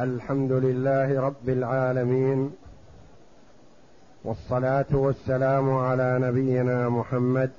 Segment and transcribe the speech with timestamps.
[0.00, 2.52] الحمد لله رب العالمين
[4.24, 7.50] والصلاة والسلام على نبينا محمد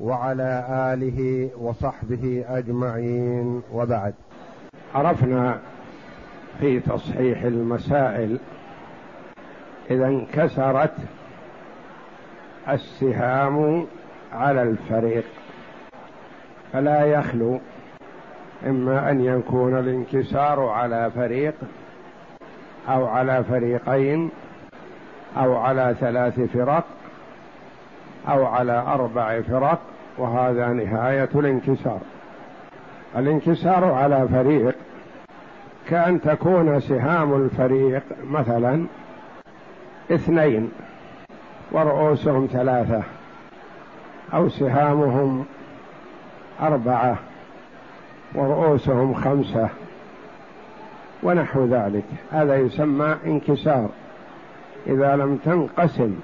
[0.00, 4.14] وعلى آله وصحبه أجمعين وبعد.
[4.94, 5.58] عرفنا
[6.60, 8.38] في تصحيح المسائل
[9.90, 10.94] إذا انكسرت
[12.68, 13.86] السهام
[14.32, 15.24] على الفريق
[16.72, 17.60] فلا يخلو
[18.66, 21.54] إما أن يكون الانكسار على فريق
[22.88, 24.30] أو على فريقين
[25.36, 26.84] أو على ثلاث فرق
[28.28, 29.78] أو على أربع فرق
[30.18, 32.00] وهذا نهاية الانكسار.
[33.16, 34.74] الانكسار على فريق
[35.88, 38.86] كأن تكون سهام الفريق مثلا
[40.10, 40.70] اثنين
[41.72, 43.02] ورؤوسهم ثلاثة
[44.34, 45.44] أو سهامهم
[46.62, 47.18] أربعة.
[48.34, 49.68] ورؤوسهم خمسة
[51.22, 52.04] ونحو ذلك.
[52.32, 53.88] هذا يسمى انكسار.
[54.86, 56.14] إذا لم تنقسم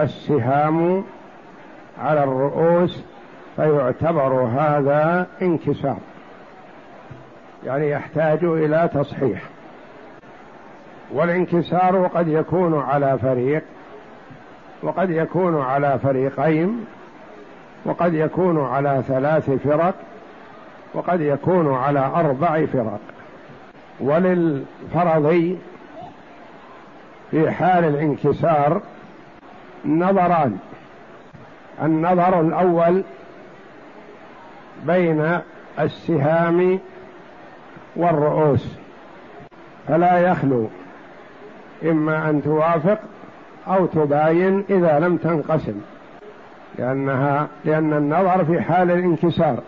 [0.00, 1.04] السهام
[1.98, 3.04] على الرؤوس
[3.56, 5.98] فيعتبر هذا انكسار.
[7.66, 9.42] يعني يحتاج إلى تصحيح.
[11.12, 13.62] والانكسار قد يكون على فريق
[14.82, 16.84] وقد يكون على فريقين
[17.84, 19.94] وقد يكون على ثلاث فرق
[20.94, 23.00] وقد يكون على أربع فرق.
[24.00, 25.58] وللفرضي
[27.30, 28.82] في حال الانكسار
[29.84, 30.56] نظران.
[31.82, 33.02] النظر الأول
[34.86, 35.38] بين
[35.80, 36.78] السهام
[37.96, 38.68] والرؤوس.
[39.88, 40.68] فلا يخلو
[41.84, 42.98] إما أن توافق
[43.68, 45.80] أو تباين إذا لم تنقسم
[46.78, 49.58] لأنها لأن النظر في حال الانكسار.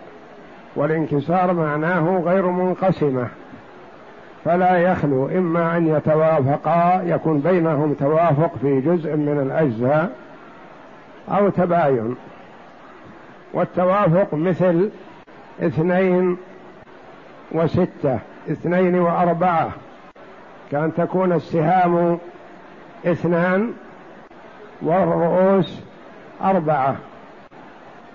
[0.76, 3.28] والانكسار معناه غير منقسمة
[4.44, 10.16] فلا يخلو إما أن يتوافقا يكون بينهم توافق في جزء من الأجزاء
[11.28, 12.16] أو تباين.
[13.54, 14.90] والتوافق مثل
[15.62, 16.36] اثنين
[17.52, 18.18] وستة
[18.50, 19.70] اثنين وأربعة
[20.70, 22.18] كان تكون السهام
[23.06, 23.72] اثنان
[24.82, 25.80] والرؤوس
[26.42, 26.96] أربعة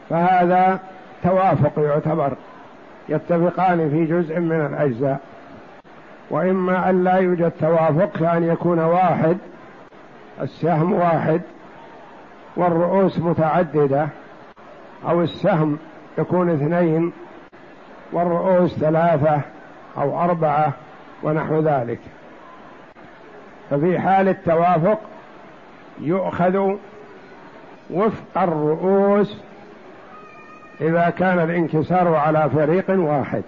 [0.09, 0.79] فهذا
[1.23, 2.33] توافق يعتبر.
[3.11, 5.19] يتفقان في جزء من الأجزاء.
[6.29, 9.37] وإما أن لا يوجد توافق كأن يكون واحد
[10.41, 11.41] السهم واحد
[12.55, 14.07] والرؤوس متعددة
[15.07, 15.77] أو السهم
[16.17, 17.11] يكون اثنين
[18.11, 19.41] والرؤوس ثلاثة
[19.97, 20.73] أو أربعة
[21.23, 21.99] ونحو ذلك.
[23.69, 24.99] ففي حال التوافق
[25.99, 26.75] يؤخذ
[27.89, 29.41] وفق الرؤوس
[30.81, 33.43] إذا كان الانكسار على فريق واحد.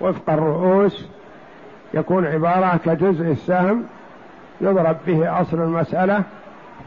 [0.00, 1.08] وفق الرؤوس
[1.94, 3.84] يكون عبارة كجزء السهم
[4.60, 6.22] يضرب به أصل المسألة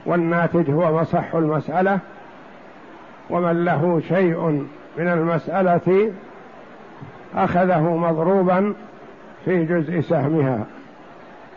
[0.06, 2.00] والناتج هو مصح المسألة.
[3.30, 4.68] ومن له شيء
[4.98, 6.12] من المسألة
[7.36, 8.74] أخذه مضروبا
[9.46, 10.60] في جزء سهمها.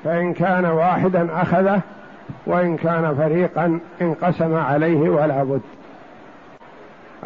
[0.05, 1.81] فإن كان واحدا أخذه
[2.47, 5.61] وإن كان فريقا انقسم عليه ولا بد.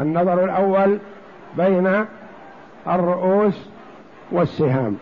[0.01, 0.99] النظر الأول
[1.57, 2.05] بين
[2.89, 3.69] الرؤوس
[4.33, 4.97] والسهام.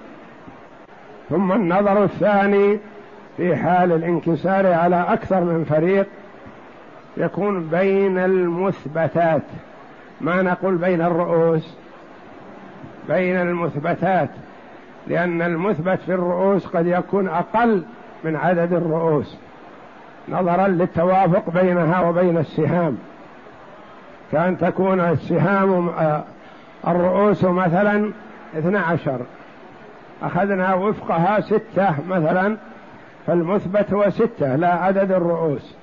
[1.31, 2.79] ثم النظر الثاني
[3.37, 6.07] في حال الانكسار على أكثر من فريق
[7.17, 9.43] يكون بين المثبتات.
[10.21, 11.75] ما نقول بين الرؤوس؟
[13.09, 14.31] بين المثبتات.
[15.07, 17.85] لأن المثبت في الرؤوس قد يكون أقل
[18.25, 19.37] من عدد الرؤوس.
[20.29, 22.99] نظرا للتوافق بينها وبين السهام.
[24.33, 26.25] كأن تكون السهام آه،
[26.87, 28.13] الرؤوس مثلا
[28.59, 29.21] اثنى عشر.
[30.23, 32.57] أخذنا وفقها ستة مثلا
[33.27, 35.75] فالمثبت هو ستة لا عدد الرؤوس.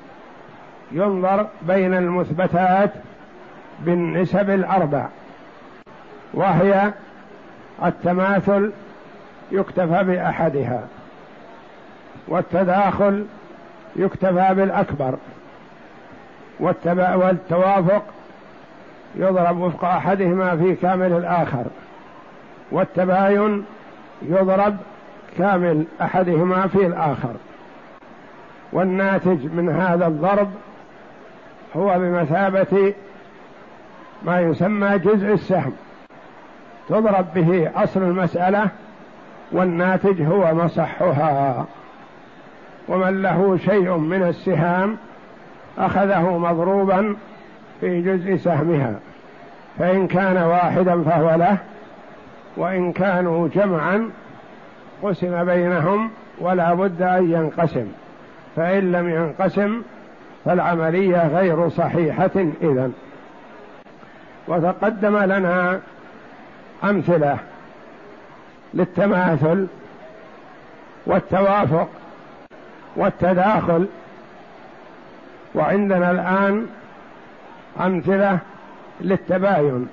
[0.92, 2.92] ينظر بين المثبتات
[3.80, 5.06] بالنسب الأربع.
[6.34, 6.92] وهي
[7.86, 8.72] التماثل
[9.52, 10.82] يكتفى بأحدها.
[12.28, 13.26] والتداخل
[13.96, 15.16] يكتفى بالأكبر.
[16.60, 18.04] والتوافق
[19.20, 21.64] يضرب وفق أحدهما في كامل الآخر
[22.72, 23.66] والتباين
[24.22, 24.78] يضرب
[25.38, 27.34] كامل أحدهما في الآخر.
[28.74, 30.52] والناتج من هذا الضرب
[31.76, 32.94] هو بمثابة
[34.24, 35.74] ما يسمى جزء السهم.
[36.90, 38.70] تضرب به أصل المسألة
[39.52, 41.66] والناتج هو مصحها.
[42.88, 44.98] ومن له شيء من السهام
[45.78, 47.16] أخذه مضروبا
[47.82, 49.00] في جزء سهمها.
[49.80, 51.58] فإن كان واحدا فهو له
[52.58, 54.10] وإن كانوا جمعا
[55.04, 56.10] قسم بينهم
[56.40, 57.88] ولا بد أن ينقسم
[58.56, 59.82] فإن لم ينقسم
[60.46, 62.32] فالعملية غير صحيحة
[62.62, 62.94] إذن
[64.48, 65.80] وتقدم لنا
[66.84, 67.38] أمثلة
[68.74, 69.68] للتماثل
[71.06, 71.90] والتوافق
[72.96, 73.88] والتداخل
[75.56, 76.68] وعندنا الآن
[77.80, 78.40] أمثلة
[79.02, 79.88] للتباين.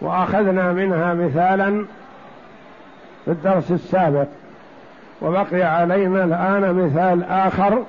[0.00, 1.84] وأخذنا منها مثالا
[3.24, 4.26] في الدرس السابق.
[5.22, 7.84] وبقي علينا الآن مثال آخر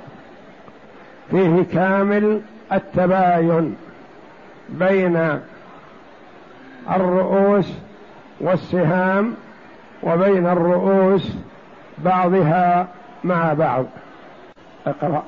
[1.31, 2.41] فيه كامل
[2.73, 3.75] التباين
[4.69, 5.39] بين
[6.91, 7.73] الرؤوس
[8.39, 9.33] والسهام
[10.03, 11.33] وبين الرؤوس
[11.97, 12.87] بعضها
[13.23, 13.85] مع بعض.
[14.87, 15.23] اقرأ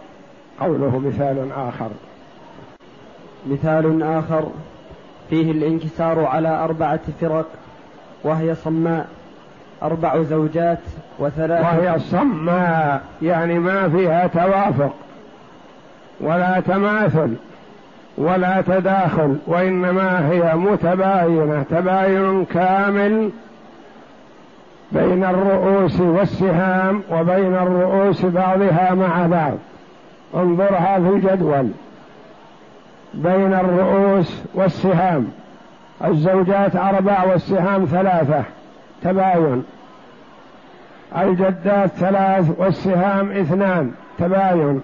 [0.59, 1.89] قوله مثال آخر.
[3.47, 4.51] مثال آخر.
[5.29, 7.47] فيه الانكسار على أربعة فرق
[8.23, 9.07] وهي صماء
[9.83, 10.79] أربع زوجات
[11.19, 14.93] وثلاث وهي صماء يعني ما فيها توافق
[16.21, 17.35] ولا تماثل
[18.17, 23.29] ولا تداخل وإنما هي متباينة تباين كامل
[24.91, 29.57] بين الرؤوس والسهام وبين الرؤوس بعضها مع بعض.
[30.35, 31.69] انظرها في الجدول.
[33.13, 35.31] بين الرؤوس والسهام.
[36.05, 38.43] الزوجات أربع والسهام ثلاثة.
[39.03, 39.63] تباين.
[41.17, 43.91] الجدات ثلاث والسهام اثنان.
[44.19, 44.81] تباين.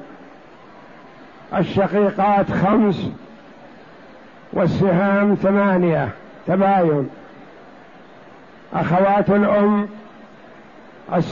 [1.58, 3.10] الشقيقات خمس
[4.54, 6.10] والسهام ثمانية.
[6.48, 7.10] تباين.
[8.74, 9.88] أخوات الأم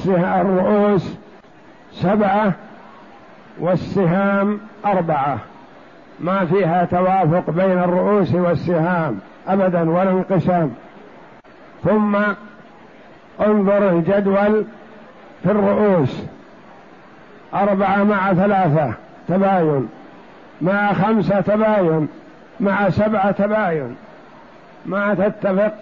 [0.08, 1.16] الرؤوس
[1.92, 2.54] سبعة
[3.60, 5.38] والسهام أربعة.
[6.20, 10.74] ما فيها توافق بين الرؤوس والسهام أبدا ولا انقسام.
[11.84, 12.18] ثم
[13.42, 14.66] انظر الجدول
[15.44, 16.24] في الرؤوس.
[17.54, 18.94] أربعة مع ثلاثة
[19.28, 19.90] تباين
[20.62, 22.08] مع خمسة تباين
[22.60, 23.96] مع سبعة تباين.
[24.86, 25.74] ما تتفق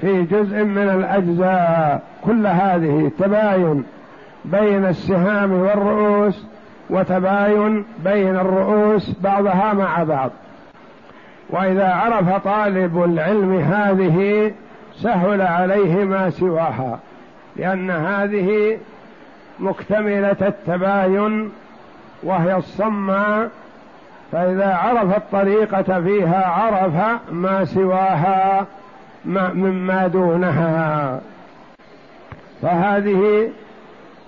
[0.00, 2.02] في جزء من الأجزاء.
[2.24, 3.84] كل هذه تباين
[4.44, 6.46] بين السهام والرؤوس
[6.90, 10.30] وتباين بين الرؤوس بعضها مع بعض.
[11.50, 14.52] وإذا عرف طالب العلم هذه
[14.94, 16.98] سهل عليه ما سواها
[17.56, 18.78] لأن هذه
[19.58, 21.50] مكتملة التباين
[22.22, 23.50] وهي الصماء
[24.32, 28.66] فإذا عرف الطريقة فيها عرف ما سواها
[29.24, 31.20] مما دونها.
[32.62, 33.48] فهذه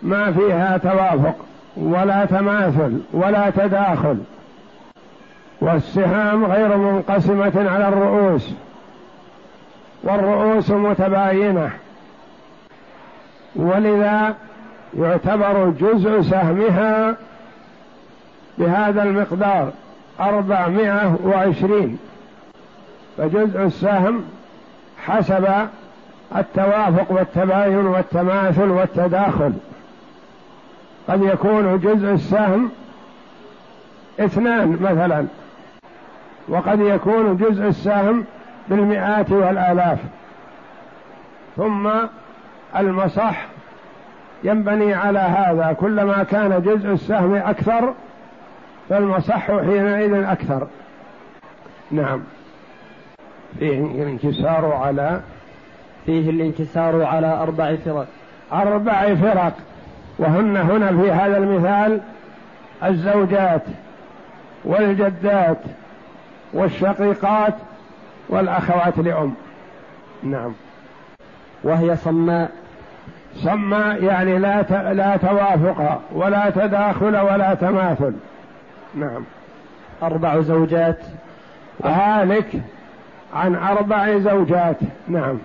[0.03, 1.50] ما فيها توافق.
[1.76, 4.19] ولا تماثل ولا تداخل.
[5.61, 8.52] والسهام غير منقسمة على الرؤوس.
[10.02, 11.70] والرؤوس متباينة.
[13.56, 14.34] ولذا
[14.99, 17.17] يعتبر جزء سهمها
[18.58, 19.70] بهذا المقدار
[20.20, 21.99] أربعمائة وعشرين.
[23.17, 24.25] فجزء السهم
[25.06, 25.46] حسب
[26.37, 29.52] التوافق والتباين والتماثل والتداخل.
[31.11, 32.71] قد يكون جزء السهم
[34.21, 35.27] اثنان مثلا
[36.49, 38.25] وقد يكون جزء السهم
[38.69, 39.99] بالمئات والآلاف.
[41.57, 41.89] ثم
[42.77, 43.47] المصح
[44.45, 47.94] ينبني على هذا كلما كان جزء السهم أكثر
[48.89, 50.67] فالمصح حينئذ أكثر.
[51.91, 52.23] نعم.
[53.58, 55.20] فيه الانكسار على
[56.06, 58.06] فيه الانكسار على أربع فرق.
[58.53, 59.53] أربع فرق.
[60.20, 62.00] وهن هنا في هذا المثال
[62.84, 63.62] الزوجات
[64.65, 65.58] والجدات
[66.53, 67.55] والشقيقات
[68.29, 69.34] والأخوات لأم.
[70.22, 70.53] نعم.
[71.65, 72.50] وهي صماء.
[73.34, 74.62] صماء يعني لا
[74.93, 78.12] لا توافق ولا تداخل ولا تماثل.
[78.94, 79.24] نعم.
[80.03, 80.98] أربع زوجات.
[81.84, 82.62] هالك
[83.34, 84.77] عن أربع زوجات.
[85.08, 85.39] نعم.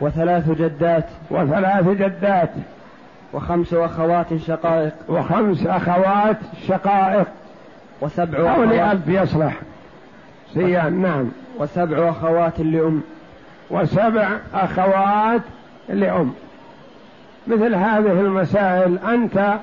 [0.00, 1.06] وثلاث جدات.
[1.30, 2.50] وثلاث جدات.
[3.32, 4.92] وخمس أخوات شقائق.
[5.08, 6.36] وخمس أخوات
[6.68, 7.26] شقائق.
[8.00, 9.56] وسبع أو لأب يصلح.
[10.54, 11.28] سيان نعم.
[11.58, 13.02] وسبع أخوات لأم.
[13.70, 15.40] وسبع أخوات
[15.88, 16.32] لأم.
[17.46, 19.54] مثل هذه المسائل أنت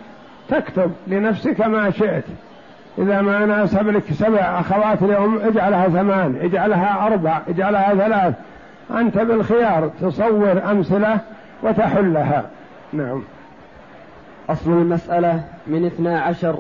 [0.50, 2.24] تكتب لنفسك ما شئت.
[2.98, 8.34] إذا ما ناسب لك سبع أخوات لأم اجعلها ثمان اجعلها أربع اجعلها ثلاث.
[8.92, 11.18] أنت بالخيار تصور أمثلة
[11.64, 12.44] وتحلها.
[12.94, 13.24] نعم.
[14.50, 16.60] أصل المسألة من اثنى عشر.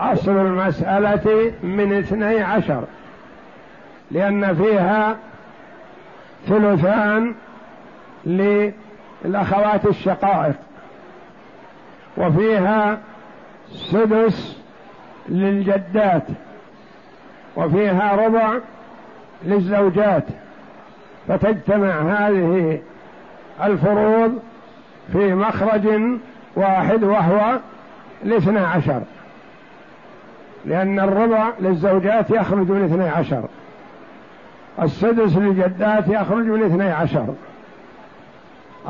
[0.00, 2.84] أصل المسألة من اثني عشر
[4.10, 5.16] لأن فيها
[6.46, 7.34] ثلثان
[8.26, 10.54] للأخوات الشقائق
[12.16, 12.98] وفيها
[13.72, 14.58] سدس
[15.28, 16.22] للجدات
[17.56, 18.58] وفيها ربع
[19.44, 20.24] للزوجات.
[21.28, 22.80] فتجتمع هذه
[23.62, 24.38] الفروض
[25.12, 25.86] في مخرج
[26.56, 27.58] واحد وهو
[28.24, 29.00] الاثنى عشر.
[30.64, 33.44] لأن الربع للزوجات يخرج من اثني عشر.
[34.82, 37.26] السدس للجدات يخرج من اثني عشر.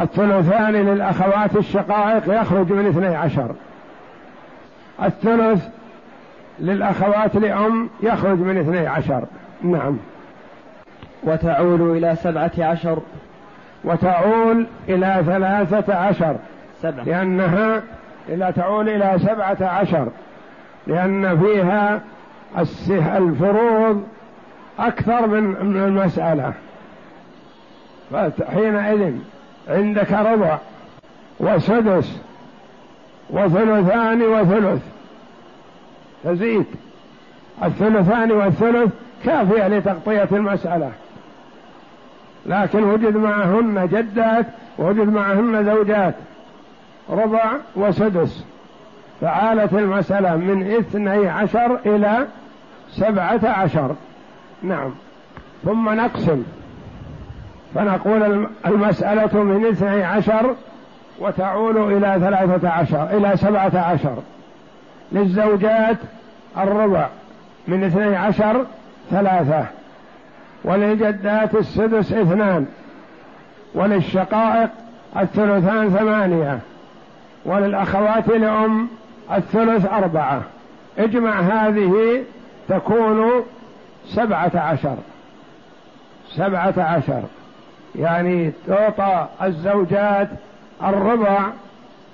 [0.01, 3.55] الثلثان للأخوات الشقائق يخرج من اثني عشر.
[5.03, 5.69] الثلث
[6.59, 9.25] للأخوات لأم يخرج من اثني عشر.
[9.63, 9.97] نعم.
[11.23, 12.99] وتعول إلى سبعة عشر.
[13.85, 16.37] وتعول إلى ثلاثة عشر.
[16.83, 17.05] سبعة.
[17.05, 17.83] لأنها
[18.29, 20.09] إلى تعول إلى سبعة عشر
[20.87, 22.01] لأن فيها
[23.17, 24.05] الفروض
[24.79, 26.53] أكثر من المسألة.
[28.11, 29.13] فحينئذ
[29.69, 30.59] عندك ربع
[31.41, 32.21] وسدس
[33.31, 34.83] وثلثان وثلث.
[36.25, 36.67] تزيد
[37.65, 38.93] الثلثان والثلث
[39.25, 40.91] كافية لتغطية المسألة.
[42.47, 44.47] لكن وجد معهن جدات
[44.79, 46.15] ووجد معهن زوجات.
[47.11, 47.45] ربع
[47.77, 48.45] وسدس.
[49.21, 52.27] فعالت المسألة من اثني عشر إلى
[52.91, 53.95] سبعة عشر.
[54.63, 54.91] نعم.
[55.65, 56.43] ثم نقسم.
[57.75, 60.55] فنقول المسألة من اثني عشر
[61.19, 64.17] وتعول إلى ثلاثة عشر إلى سبعة عشر.
[65.13, 65.97] للزوجات
[66.59, 67.09] الربع
[67.69, 68.67] من اثني عشر
[69.11, 69.67] ثلاثة.
[70.65, 72.67] وللجدات السدس اثنان.
[73.75, 74.71] وللشقائق
[75.17, 76.59] الثلثان ثمانية.
[77.47, 78.89] وللأخوات لأم
[79.33, 80.43] الثلث أربعة.
[80.99, 82.23] اجمع هذه
[82.69, 83.31] تكون
[84.07, 84.97] سبعة عشر.
[86.29, 87.23] سبعة عشر.
[87.95, 90.29] يعني تعطى الزوجات
[90.85, 91.39] الربع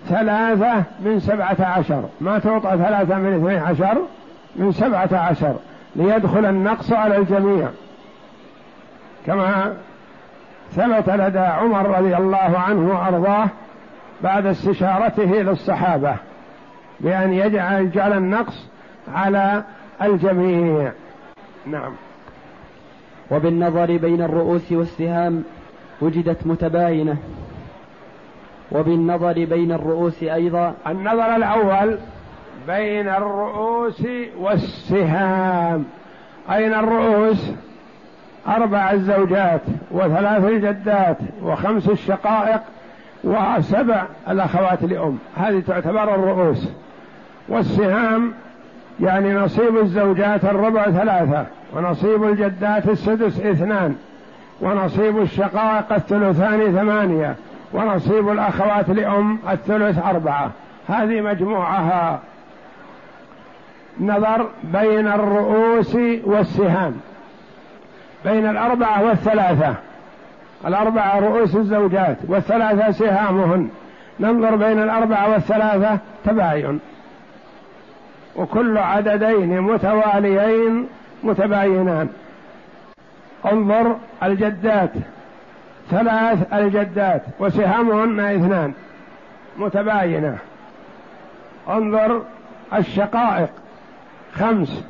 [0.09, 2.03] ثلاثة من سبعة عشر.
[2.21, 3.99] ما تعطى ثلاثة من اثني عشر
[4.57, 5.55] من سبعة عشر.
[5.97, 7.69] ليدخل النقص على الجميع.
[9.27, 9.77] كما
[10.73, 13.49] ثبت لدى عمر رضي الله عنه وأرضاه
[14.23, 16.17] بعد استشارته للصحابة
[17.01, 18.69] بأن يجعل جعل النقص
[19.15, 19.63] على
[20.03, 20.93] الجميع.
[21.67, 21.93] نعم.
[23.31, 25.45] وبالنظر بين الرؤوس والسهام
[26.01, 27.17] وجدت متباينة.
[28.73, 31.99] وبالنظر بين الرؤوس أيضا النظر الأول
[32.67, 34.03] بين الرؤوس
[34.39, 35.85] والسهام.
[36.51, 37.51] أين الرؤوس؟
[38.49, 39.61] أربع الزوجات
[39.91, 42.61] وثلاث الجدات وخمس الشقائق
[43.25, 45.19] وسبع الأخوات لأم.
[45.37, 46.69] هذه تعتبر الرؤوس.
[47.49, 48.33] والسهام
[49.01, 53.97] يعني نصيب الزوجات الربع ثلاثة ونصيب الجدات السدس اثنان
[54.61, 57.37] ونصيب الشقائق الثلثان ثمانية
[57.73, 60.51] ونصيب الأخوات لأم الثلث أربعة.
[60.89, 62.21] هذه مجموعها.
[64.01, 67.01] نظر بين الرؤوس والسهام.
[68.25, 69.75] بين الأربعة والثلاثة.
[70.67, 73.69] الأربعة رؤوس الزوجات والثلاثة سهامهن.
[74.21, 76.81] ننظر بين الأربعة والثلاثة تباين.
[78.37, 80.89] وكل عددين متواليين
[81.23, 82.09] متباينان.
[83.53, 84.91] انظر الجدات.
[85.91, 88.73] ثلاث الجدات وسهامهن اثنان
[89.59, 90.39] متباينة.
[91.69, 92.23] انظر
[92.75, 93.51] الشقائق.
[94.33, 94.85] خمس.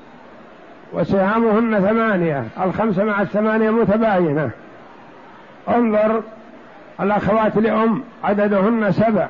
[0.92, 2.44] وسهامهن ثمانية.
[2.64, 4.50] الخمسة مع الثمانية متباينة.
[5.68, 6.22] انظر
[7.00, 9.28] الأخوات لأم عددهن سبع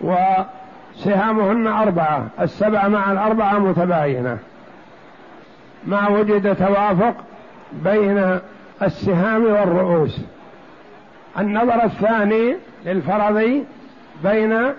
[0.00, 4.38] وسهامهن أربعة السبعة مع الأربعة متباينة.
[5.86, 7.14] ما وجد توافق
[7.72, 8.38] بين
[8.82, 10.20] السهام والرؤوس.
[11.38, 13.64] النظر الثاني للفرض
[14.24, 14.72] بين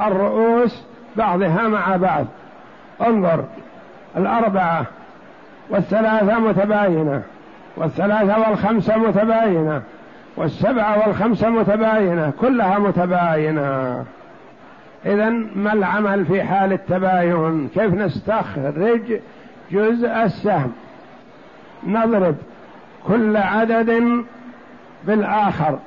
[0.00, 0.82] الرؤوس
[1.16, 2.26] بعضها مع بعض.
[3.06, 3.44] انظر
[4.16, 4.84] الأربعة
[5.70, 7.22] والثلاثة متباينة
[7.76, 9.82] والثلاثة والخمسة متباينة.
[10.36, 14.04] والسبعة والخمسة متباينة كلها متباينة.
[15.06, 19.20] إذا ما العمل في حال التباين؟ كيف نستخرج
[19.72, 20.72] جزء السهم؟
[21.86, 22.36] نضرب
[23.06, 24.02] كل عدد
[25.04, 25.78] بالآخر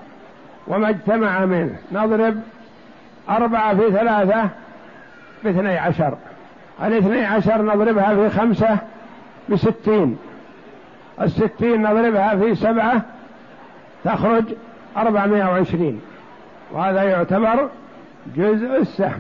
[0.68, 1.76] وما اجتمع منه.
[1.92, 2.36] نضرب
[3.30, 4.50] أربعة في ثلاثة
[5.44, 6.18] باثني عشر.
[6.84, 8.78] الاثني عشر نضربها في خمسة
[9.50, 10.18] بستين.
[11.22, 13.02] الستين نضربها في سبعة
[14.06, 14.44] تخرج
[14.98, 16.02] أربعمائة وعشرين.
[16.72, 17.70] وهذا يعتبر
[18.36, 19.20] جزء السهم.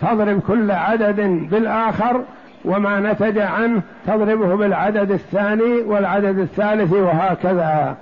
[0.00, 2.22] تضرب كل عدد بالآخر
[2.64, 7.96] وما نتج عنه تضربه بالعدد الثاني والعدد الثالث وهكذا.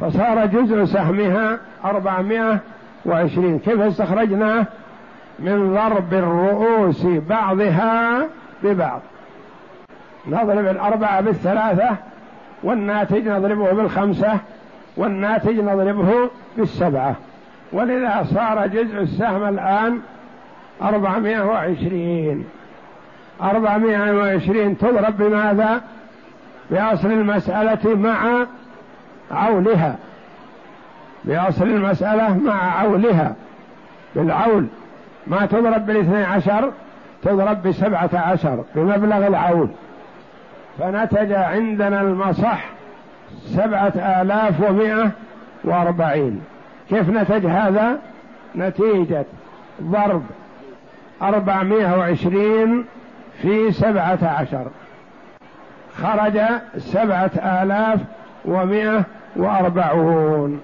[0.00, 2.58] فصار جزء سهمها أربعمائة
[3.06, 3.58] وعشرين.
[3.58, 4.66] كيف استخرجناه
[5.38, 8.26] من ضرب الرؤوس بعضها
[8.62, 9.00] ببعض.
[10.26, 11.96] نضرب الأربعة بالثلاثة
[12.64, 14.38] والناتج نضربه بالخمسة
[14.96, 17.16] والناتج نضربه بالسبعة.
[17.72, 20.00] ولذا صار جزء السهم الآن
[20.82, 22.44] أربعمائة وعشرين.
[23.42, 25.80] أربعمائة وعشرين تضرب بماذا؟
[26.70, 28.46] بأصل المسألة مع
[29.30, 29.96] عولها.
[31.24, 33.34] بأصل المسألة مع عولها.
[34.16, 34.66] بالعول.
[35.26, 36.72] ما تضرب بالاثني عشر
[37.22, 39.68] تضرب بسبعة عشر بمبلغ العول.
[40.78, 42.64] فنتج عندنا المصح
[43.46, 45.10] سبعة آلاف ومائة
[45.64, 46.42] وأربعين.
[46.88, 47.98] كيف نتج هذا؟
[48.56, 49.24] نتيجة
[49.82, 50.22] ضرب
[51.22, 52.84] أربعمائة وعشرين
[53.42, 54.66] في سبعة عشر.
[55.96, 56.40] خرج
[56.76, 58.00] سبعة آلاف
[58.44, 59.02] ومائة
[59.36, 60.60] وأربعون.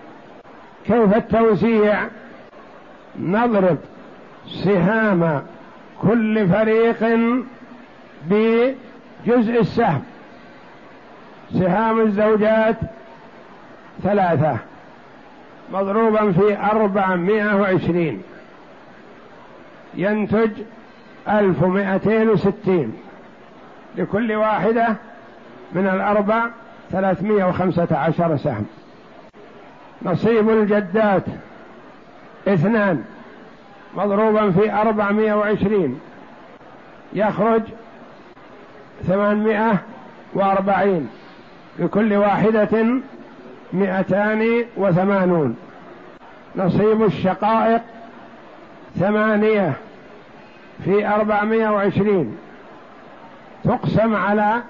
[0.86, 1.98] كيف التوزيع؟
[3.20, 3.78] نضرب
[4.64, 5.42] سهام
[6.02, 7.18] كل فريق
[9.26, 10.02] بجزء السهم.
[11.52, 12.76] سهام الزوجات
[14.02, 14.56] ثلاثة
[15.72, 18.22] مضروبا في أربعمائة وعشرين.
[19.94, 20.50] ينتج
[21.28, 22.92] ألف ومائتين وستين.
[23.96, 24.96] لكل واحدة
[25.72, 26.46] من الأربع
[26.90, 28.66] ثلاثمائة وخمسة عشر سهم.
[30.02, 31.24] نصيب الجدات
[32.48, 33.04] اثنان
[33.96, 36.00] مضروبا في أربعمائة وعشرين.
[37.12, 37.62] يخرج
[39.06, 39.78] ثمانمائة
[40.34, 41.08] وأربعين
[41.78, 42.86] لكل واحدة
[43.72, 45.56] مئتان وثمانون.
[46.56, 47.80] نصيب الشقائق
[48.98, 49.72] ثمانية
[50.84, 52.36] في أربعمائة وعشرين.
[53.64, 54.62] تقسم على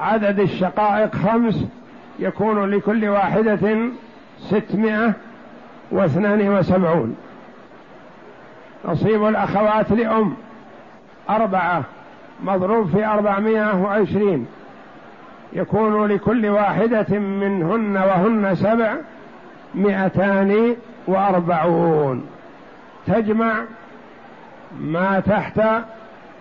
[0.00, 1.64] عدد الشقائق خمس
[2.18, 3.76] يكون لكل واحدة
[4.40, 5.12] ستمائة
[5.90, 7.16] واثنان وسبعون.
[8.84, 10.36] نصيب الأخوات لأم
[11.30, 11.82] أربعة.
[12.42, 14.46] مضروب في أربعمائة وعشرين.
[15.52, 18.94] يكون لكل واحدة منهن وهن سبع
[19.74, 22.26] مئتان وأربعون.
[23.06, 23.54] تجمع
[24.80, 25.60] ما تحت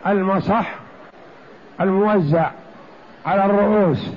[0.08, 0.76] المصح
[1.82, 2.50] الموزع
[3.26, 4.14] على الرؤوس.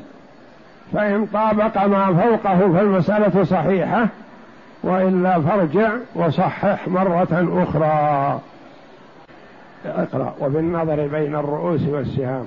[0.93, 4.07] فإن طابق ما فوقه فالمسألة صحيحة
[4.83, 8.41] وإلا فارجع وصحح مرة أخرى.
[9.85, 10.35] اقرأ.
[10.41, 12.47] وبالنظر بين الرؤوس والسهام.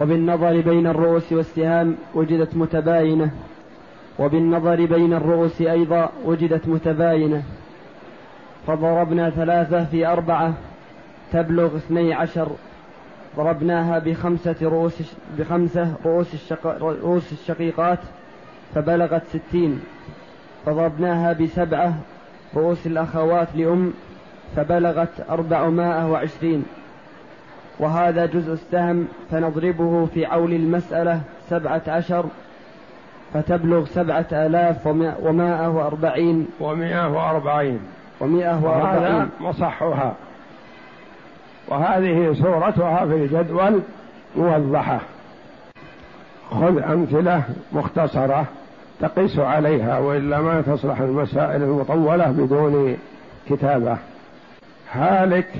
[0.00, 3.30] وبالنظر بين الرؤوس والسهام وجدت متباينة.
[4.18, 7.42] وبالنظر بين الرؤوس أيضا وجدت متباينة.
[8.66, 10.54] فضربنا ثلاثة في أربعة
[11.32, 12.48] تبلغ اثني عشر.
[13.36, 16.66] ضربناها بخمسة رؤوس بخمسة رؤوس, الشق...
[16.82, 17.98] رؤوس الشقيقات
[18.74, 19.80] فبلغت ستين.
[20.66, 21.94] فضربناها بسبعة
[22.56, 23.92] رؤوس الأخوات لأم
[24.56, 26.64] فبلغت أربعمائة وعشرين.
[27.78, 32.24] وهذا جزء السهم فنضربه في عول المسألة سبعة عشر
[33.34, 34.86] فتبلغ سبعة آلاف
[35.22, 36.46] ومائة وأربعين.
[36.60, 37.80] ومائة وأربعين.
[38.20, 39.28] ومائة وأربعين.
[39.40, 40.14] مصحها.
[41.68, 43.80] وهذه صورتها في الجدول
[44.36, 45.00] موضحة.
[46.50, 48.44] خذ أمثلة مختصرة
[49.00, 52.96] تقيس عليها وإلا ما تصلح المسائل المطولة بدون
[53.50, 53.96] كتابة.
[54.92, 55.52] هالك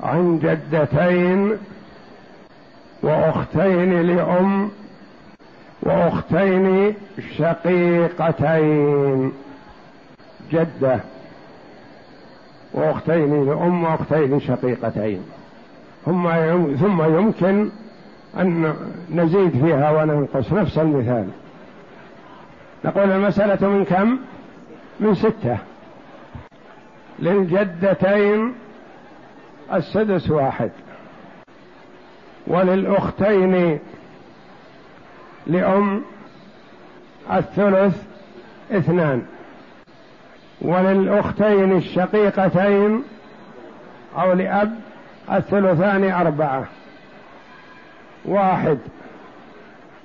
[0.00, 1.56] عن جدتين
[3.02, 4.70] وأختين لأم
[5.82, 6.94] وأختين
[7.38, 9.32] شقيقتين.
[10.52, 11.00] جدة
[12.74, 15.22] وأختين لأم وأختين شقيقتين.
[16.06, 16.30] ثم
[16.76, 17.70] ثم يمكن
[18.38, 18.74] أن
[19.14, 20.52] نزيد فيها وننقص.
[20.52, 21.28] نفس المثال.
[22.84, 24.18] نقول المسألة من كم؟
[25.00, 25.58] من ستة.
[27.18, 28.54] للجدتين
[29.72, 30.70] السدس واحد
[32.46, 33.78] وللأختين
[35.46, 36.02] لأم
[37.32, 38.02] الثلث
[38.72, 39.22] اثنان
[40.60, 43.04] وللأختين الشقيقتين
[44.18, 44.80] أو لأب
[45.32, 46.64] الثلثان أربعة
[48.24, 48.78] واحد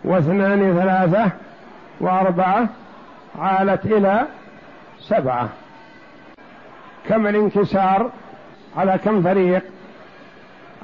[0.04, 1.32] واثنان ثلاثة
[2.00, 2.70] وأربعة
[3.40, 4.28] عالت إلى
[5.00, 5.50] سبعة.
[7.10, 8.10] كم الانكسار
[8.78, 9.64] على كم فريق؟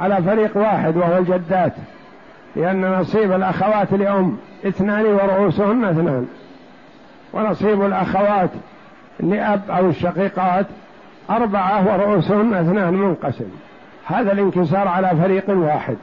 [0.01, 1.73] على فريق واحد وهو الجدات
[2.55, 6.27] لأن نصيب الأخوات لأم اثنان ورؤوسهن اثنان.
[7.33, 8.49] ونصيب الأخوات
[9.19, 10.65] لأب أو الشقيقات
[11.29, 13.49] أربعة ورؤوسهن اثنان منقسم.
[14.05, 15.97] هذا الانكسار على فريق واحد.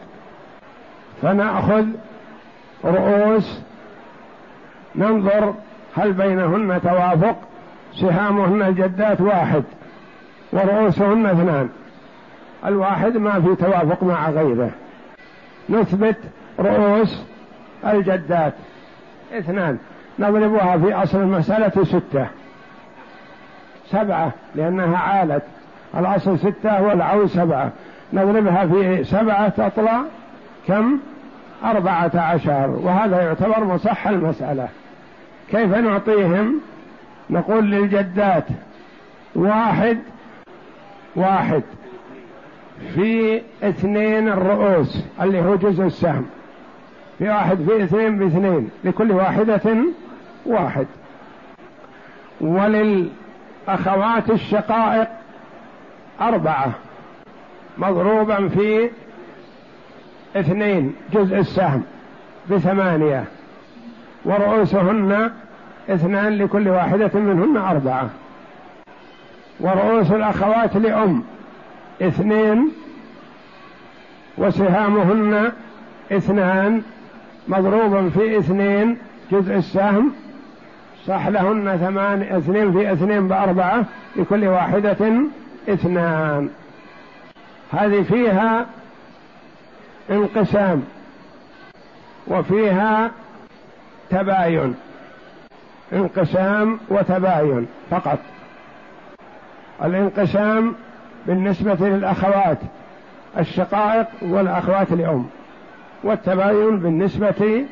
[1.22, 1.84] فنأخذ
[2.84, 3.60] رؤوس
[4.96, 5.54] ننظر
[5.96, 7.36] هل بينهن توافق.
[8.00, 9.62] سهامهن الجدات واحد.
[10.56, 11.68] ورؤوسهن اثنان.
[12.66, 14.70] الواحد ما في توافق مع غيره.
[15.70, 16.16] نثبت
[16.60, 17.22] رؤوس
[17.86, 18.52] الجدات.
[19.32, 19.78] اثنان.
[20.18, 22.26] نضربها في أصل المسألة ستة.
[23.90, 25.42] سبعة لأنها عالت.
[25.96, 27.70] الأصل ستة والعول سبعة.
[28.12, 30.02] نضربها في سبعة تطلع
[30.66, 30.98] كم؟
[31.64, 32.70] أربعة عشر.
[32.82, 34.68] وهذا يعتبر مصح المسألة.
[35.50, 36.60] كيف نعطيهم؟
[37.30, 38.44] نقول للجدات.
[39.34, 39.98] واحد
[41.16, 41.62] واحد.
[42.94, 46.26] في اثنين الرؤوس اللي هو جزء السهم.
[47.18, 49.76] في واحد في اثنين باثنين لكل واحدة
[50.46, 50.86] واحد.
[52.40, 55.08] وللأخوات الشقائق
[56.20, 56.72] أربعة.
[57.78, 58.90] مضروبا في
[60.36, 61.82] اثنين جزء السهم
[62.50, 63.24] بثمانية.
[64.24, 65.30] ورؤوسهن
[65.88, 68.10] اثنان لكل واحدة منهن أربعة.
[69.60, 71.22] ورؤوس الأخوات لأم.
[72.02, 72.72] اثنين
[74.38, 75.52] وسهامهن
[76.12, 76.82] اثنان.
[77.48, 78.98] مضروبا في اثنين
[79.32, 80.12] جزء السهم.
[81.06, 83.84] صح لهن ثمان اثنين في اثنين بأربعة
[84.16, 85.12] لكل واحدة
[85.68, 86.48] اثنان.
[87.72, 88.66] هذه فيها
[90.10, 90.84] انقسام
[92.26, 93.10] وفيها
[94.10, 94.74] تباين.
[95.92, 98.18] انقسام وتباين فقط.
[99.84, 100.74] الانقسام
[101.26, 102.58] بالنسبة للأخوات
[103.38, 105.26] الشقائق والأخوات لأم
[106.04, 107.64] والتباين بالنسبة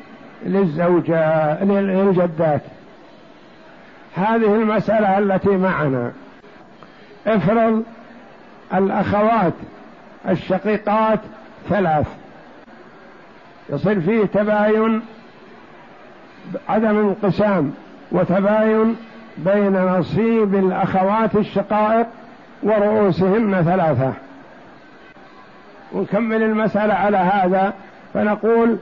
[0.45, 2.61] للزوجات للجدات.
[4.15, 6.11] هذه المسألة التي معنا.
[7.27, 7.83] افرض
[8.73, 9.53] الأخوات
[10.29, 11.19] الشقيقات
[11.69, 12.07] ثلاث.
[13.69, 15.01] يصير فيه تباين
[16.69, 17.73] عدم انقسام
[18.11, 18.95] وتباين
[19.37, 22.07] بين نصيب الأخوات الشقائق
[22.63, 24.13] ورؤوسهن ثلاثة.
[25.93, 27.73] ونكمل المسألة على هذا
[28.13, 28.77] فنقول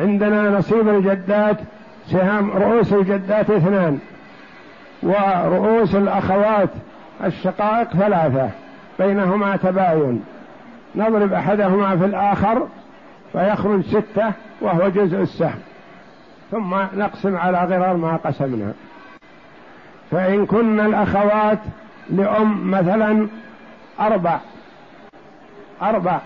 [0.00, 1.56] عندنا نصيب الجدات
[2.06, 3.98] سهام رؤوس الجدات اثنان
[5.02, 6.68] ورؤوس الأخوات
[7.24, 8.50] الشقائق ثلاثة
[8.98, 10.24] بينهما تباين.
[10.94, 12.66] نضرب أحدهما في الآخر
[13.32, 15.60] فيخرج ستة وهو جزء السهم.
[16.50, 18.72] ثم نقسم على غرار ما قسمنا.
[20.12, 21.58] فإن كن الأخوات
[22.10, 23.28] لأم مثلا
[24.00, 24.38] أربع
[25.82, 26.18] أربع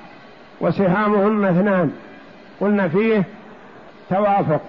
[0.61, 1.93] وسهامهن اثنان
[2.61, 3.23] قلنا فيه
[4.11, 4.61] توافق.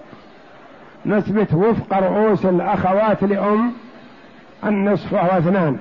[1.05, 3.71] نثبت وفق رؤوس الأخوات لأم
[4.65, 5.77] النصف وهو اثنان.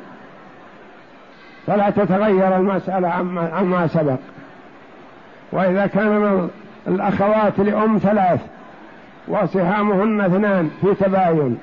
[1.67, 4.19] فلا تتغير المسألة عما, سبق.
[5.53, 6.49] وإذا كان
[6.89, 8.41] الأخوات لأم ثلاث
[9.29, 11.59] وسهامهن اثنان في تباين.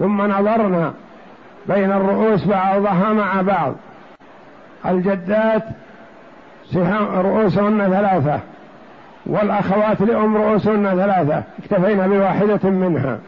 [0.00, 0.92] ثم نظرنا
[1.68, 3.74] بين الرؤوس بعضها مع بعض.
[4.86, 5.62] الجدات
[7.14, 8.40] رؤوسهن ثلاثة
[9.26, 13.18] والأخوات لأم رؤوسهن ثلاثة اكتفينا بواحدة منها.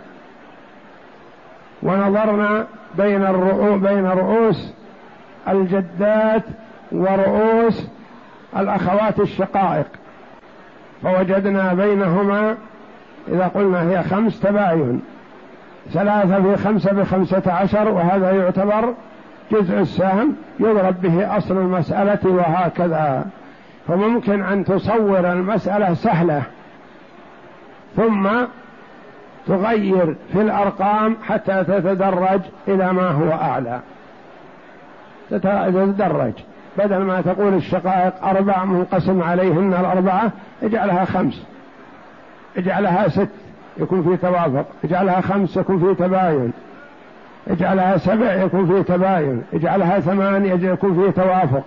[1.82, 4.72] ونظرنا بين الرؤوس بين رؤوس
[5.48, 6.42] الجدات
[6.92, 7.86] ورؤوس
[8.56, 9.86] الأخوات الشقائق.
[11.02, 12.56] فوجدنا بينهما
[13.28, 15.02] إذا قلنا هي خمس تباين.
[15.90, 18.94] ثلاثة في خمسة بخمسة عشر وهذا يعتبر
[19.52, 23.24] جزء السهم يضرب به أصل المسألة وهكذا.
[23.88, 26.42] فممكن أن تصور المسألة سهلة
[27.96, 28.28] ثم
[29.46, 33.80] تغير في الأرقام حتى تتدرج إلى ما هو أعلى.
[35.30, 36.32] تتدرج.
[36.78, 40.30] بدل ما تقول الشقائق أربع منقسم عليهن الأربعة
[40.62, 41.42] اجعلها خمس.
[42.56, 43.28] اجعلها ست.
[43.78, 44.64] يكون في توافق.
[44.84, 46.52] اجعلها خمس يكون في تباين.
[47.48, 49.42] اجعلها سبع يكون فيه تباين.
[49.54, 51.64] اجعلها ثمانية يكون فيه توافق.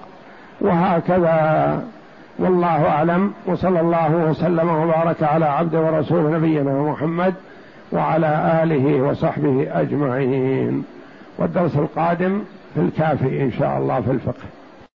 [0.62, 1.84] وهكذا.
[2.40, 3.34] والله أعلم.
[3.46, 7.34] وصلى الله وسلم وبارك على عبد ورسول نبينا محمد
[7.92, 10.84] وعلى آله وصحبه أجمعين.
[11.38, 12.42] والدرس القادم
[12.76, 14.55] في الكافي إن شاء الله في الفقه.